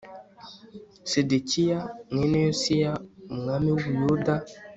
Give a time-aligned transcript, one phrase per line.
[1.09, 1.79] sedekiya
[2.13, 2.91] mwene yosiya
[3.33, 4.35] umwami w u buyuda